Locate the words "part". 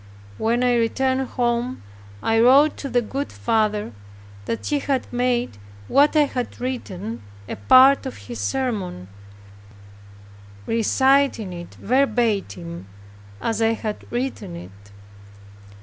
7.55-8.07